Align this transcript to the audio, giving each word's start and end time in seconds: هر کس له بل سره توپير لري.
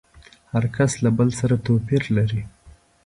هر 0.53 0.63
کس 0.75 0.91
له 1.03 1.09
بل 1.17 1.29
سره 1.39 1.55
توپير 1.65 2.03
لري. 2.17 2.41